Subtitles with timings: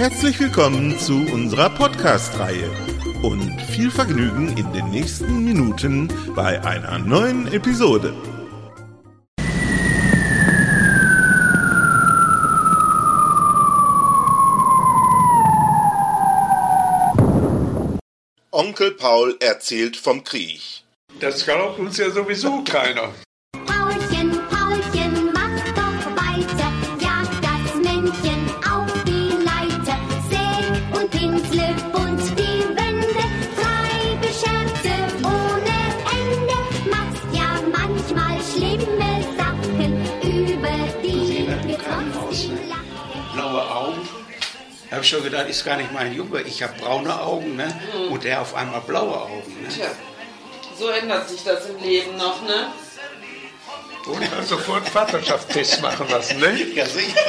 [0.00, 2.70] Herzlich willkommen zu unserer Podcast-Reihe
[3.22, 8.14] und viel Vergnügen in den nächsten Minuten bei einer neuen Episode.
[18.50, 20.82] Onkel Paul erzählt vom Krieg.
[21.20, 23.12] Das glaubt uns ja sowieso keiner.
[44.90, 46.42] Da habe ich schon gedacht, ist gar nicht mein Junge.
[46.42, 47.72] Ich habe braune Augen, ne?
[48.10, 49.62] Und der auf einmal blaue Augen.
[49.62, 49.68] Ne?
[49.68, 49.86] Tja,
[50.76, 52.72] so ändert sich das im Leben noch, ne?
[54.06, 56.54] Und dann sofort Vaterschaftstest machen lassen, ne?
[56.74, 57.20] Ja, sicher.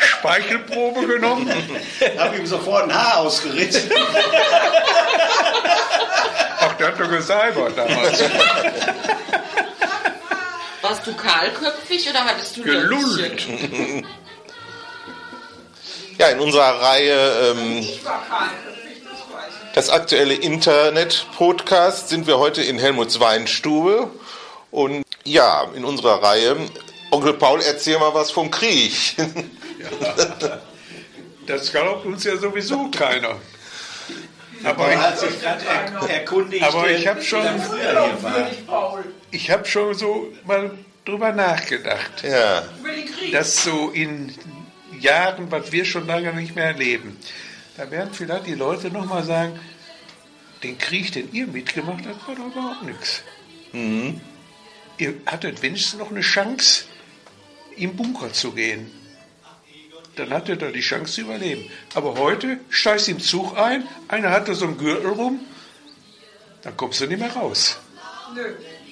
[0.00, 1.50] Speichelprobe genommen.
[2.18, 3.90] habe ihm sofort ein Haar ausgerissen.
[6.60, 8.22] Ach, der hat doch gesalbert damals.
[10.82, 13.44] Warst du kahlköpfig oder hattest du Gelullt.
[16.18, 17.86] Ja, in unserer Reihe ähm,
[19.74, 24.08] das aktuelle Internet-Podcast sind wir heute in Helmuts Weinstube.
[24.70, 26.56] Und ja, in unserer Reihe,
[27.10, 28.92] Onkel Paul, erzähl mal was vom Krieg.
[31.46, 33.36] Das glaubt uns ja sowieso keiner.
[34.62, 35.62] Aber er ich, sich gerade
[36.08, 37.44] er, erkundigt, Aber ich äh, hab schon-
[39.30, 40.70] ich habe schon so mal
[41.04, 42.62] drüber nachgedacht, ja,
[43.30, 44.34] dass so in
[45.04, 47.16] Jahren, was wir schon lange nicht mehr erleben,
[47.76, 49.58] da werden vielleicht die Leute nochmal sagen,
[50.62, 53.22] den Krieg, den ihr mitgemacht habt, war doch überhaupt nichts.
[54.98, 56.84] Ihr hattet wenigstens noch eine Chance,
[57.76, 58.90] im Bunker zu gehen.
[60.16, 61.68] Dann hattet ihr die Chance zu überleben.
[61.94, 65.40] Aber heute steigst du im Zug ein, einer hatte so einen Gürtel rum,
[66.62, 67.78] dann kommst du nicht mehr raus.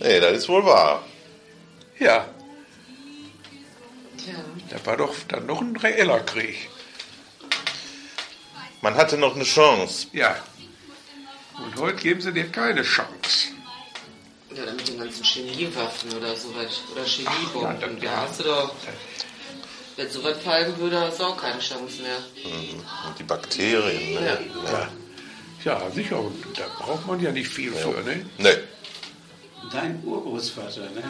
[0.00, 1.04] nee, das ist wohl wahr.
[1.98, 2.26] Ja,
[4.24, 4.34] Tja,
[4.70, 6.68] da war doch dann noch ein reeller Krieg.
[8.80, 10.08] Man hatte noch eine Chance.
[10.12, 10.36] Ja.
[11.58, 13.48] Und heute geben sie dir keine Chance.
[14.54, 16.82] ja, dann mit den ganzen Chemiewaffen oder so was.
[16.92, 17.62] Oder Chemiebomben.
[17.80, 18.74] Ja, dann- da hast du doch.
[19.96, 22.16] Wenn so was fallen würde, hast du auch keine Chance mehr.
[23.06, 24.14] Und die Bakterien.
[24.14, 24.38] Ne?
[24.64, 24.88] Ja.
[25.64, 26.18] Ja, sicher.
[26.18, 28.26] Und da braucht man ja nicht viel für, ne?
[28.38, 28.56] Nee.
[29.70, 31.04] Dein Urgroßvater, ne?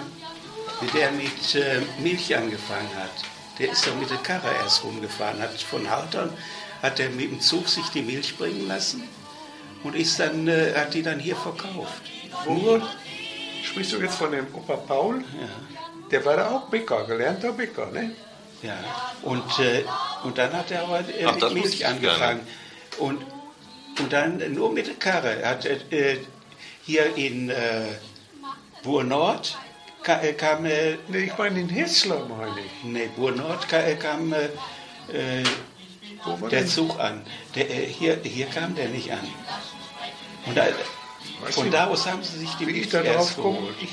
[0.95, 3.11] Der mit äh, Milch angefangen hat,
[3.59, 6.31] der ist doch mit der Karre erst rumgefahren, hat von Haltern,
[6.83, 9.03] hat er mit dem Zug sich die Milch bringen lassen
[9.85, 12.03] und ist dann, äh, hat die dann hier verkauft.
[12.45, 12.81] Wo?
[13.63, 15.19] Sprichst du jetzt von dem Opa Paul?
[15.19, 15.49] Ja.
[16.11, 18.13] Der war da auch Bäcker, gelernter Bäcker, ne?
[18.63, 18.77] Ja,
[19.23, 19.85] und, äh,
[20.25, 22.47] und dann hat er aber äh, Ach, mit Milch angefangen.
[22.99, 23.25] Und,
[23.99, 25.41] und dann nur mit der Karre.
[25.41, 26.19] Er hat äh,
[26.85, 27.89] hier in äh,
[28.83, 29.47] äh,
[30.03, 32.85] kam, äh, Ne, ich meine in Hessler, meine ich.
[32.85, 34.47] nee, Bur-Nord ka, äh, kam äh,
[35.13, 35.45] äh,
[36.25, 36.69] Wo war der denn?
[36.69, 37.25] Zug an.
[37.55, 39.27] Der, äh, hier, hier kam der nicht an.
[40.47, 40.67] Und da,
[41.51, 43.59] von du, da aus haben sie sich die Wie ich Milch da drauf erst komme,
[43.59, 43.77] geholt.
[43.81, 43.91] ich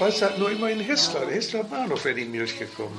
[0.00, 1.28] weiß halt nur immer in Hessler.
[1.28, 2.98] Hessler Bahnhof wäre die Milch gekommen.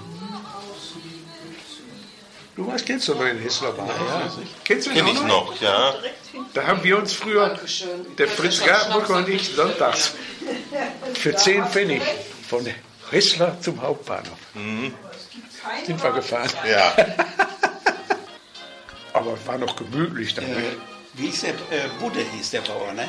[2.55, 3.95] Du weißt, kennst du noch den Hessler Bahnhof?
[4.09, 4.31] Ja, ja.
[4.65, 5.51] Kennst du ihn Kenn auch ich noch?
[5.51, 5.95] noch, ja.
[6.53, 7.57] Da haben wir uns früher,
[8.17, 10.13] der Fritz Gartenbrücker und ich, sonntags
[11.13, 12.01] für 10 Pfennig
[12.51, 12.67] von
[13.09, 14.37] Hessler zum Hauptbahnhof.
[15.85, 16.49] Sind wir gefahren.
[16.69, 16.93] Ja.
[19.13, 20.43] Aber war noch gemütlich dann.
[20.45, 20.63] Äh, ne?
[21.13, 21.51] wie ist der?
[21.53, 23.07] Äh, Budde hieß der Bauer, ne?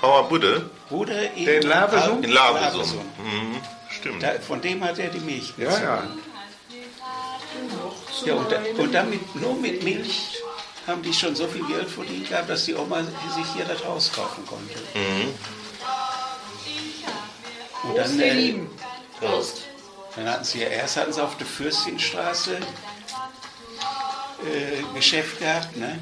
[0.00, 2.24] Bauer Budde Budde in, Der in Lavesund?
[2.24, 3.18] in Lavesund.
[3.18, 3.56] Mhm.
[3.90, 4.22] Stimmt.
[4.22, 5.82] Da, von dem hat er die Milch Ja, bezogen.
[5.84, 6.02] ja.
[8.26, 10.38] Ja, und, da, und damit, nur mit Milch
[10.86, 14.12] haben die schon so viel Geld verdient gehabt, dass die Oma sich hier das Haus
[14.12, 14.74] kaufen konnte.
[17.84, 18.54] Und dann, äh,
[19.20, 19.62] Prost.
[20.16, 22.60] dann hatten sie ja erst hatten sie auf der Fürstinstraße äh,
[24.94, 25.98] Geschäft gehabt, ne?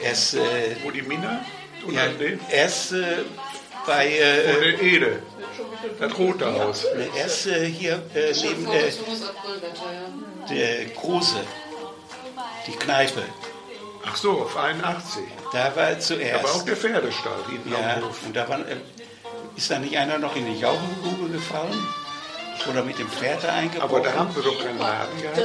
[0.00, 1.44] Erst, äh, Wo die Minna?
[1.90, 2.38] ja, Oder nee?
[2.50, 3.24] erst äh,
[3.86, 5.22] bei, äh, Oder Ede?
[5.98, 6.86] Das rote Haus.
[6.96, 8.92] Der erste hier äh, neben äh,
[10.48, 11.40] der Große,
[12.66, 13.22] die Kneipe.
[14.04, 15.22] Ach so, auf 81.
[15.52, 16.66] Da war er Da war auch zuerst.
[16.68, 18.18] der Pferdestall hinten Ja, am Hof.
[18.26, 18.76] und da war, äh,
[19.56, 21.86] ist da nicht einer noch in die Jauchegrube gefallen?
[22.70, 23.90] Oder mit dem Pferd da eingebrochen?
[23.96, 25.38] Aber da haben sie doch keinen Laden gehabt.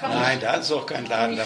[0.00, 1.36] Da Nein, da hatten sie auch keinen Laden.
[1.36, 1.44] Da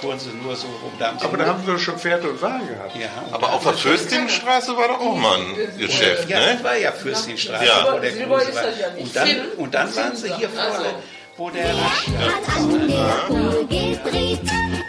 [0.00, 0.90] fuhren sie nur so rum.
[0.98, 2.96] Da aber da haben sie doch schon Pferd und Wagen gehabt.
[2.96, 6.64] ja, und Aber auf der Fürstinstraße war doch auch mal ein Geschäft, Ja, das ne?
[6.64, 7.86] war ja Fürstinstraße, Ja.
[7.92, 8.98] wo der Große war.
[8.98, 9.28] Und dann,
[9.58, 10.94] und dann waren sie hier vorne,
[11.36, 14.40] wo der Hat an der Uhr gedreht,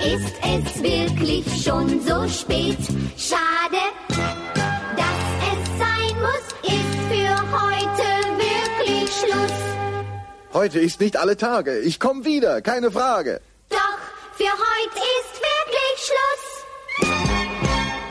[0.04, 2.78] ist es wirklich schon so spät.
[3.18, 3.42] Schade,
[10.54, 11.80] Heute ist nicht alle Tage.
[11.80, 13.42] Ich komme wieder, keine Frage.
[13.70, 13.78] Doch
[14.36, 16.48] für heute ist wirklich Schluss.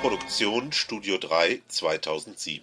[0.02, 2.62] Produktion Studio 3 2007.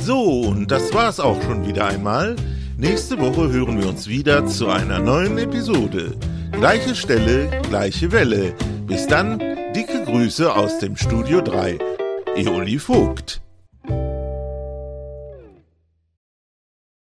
[0.00, 2.34] So, und das war's auch schon wieder einmal.
[2.78, 6.16] Nächste Woche hören wir uns wieder zu einer neuen Episode.
[6.52, 8.54] Gleiche Stelle, gleiche Welle.
[8.86, 9.38] Bis dann,
[9.74, 11.78] dicke Grüße aus dem Studio 3.
[12.36, 13.42] Eoli Vogt.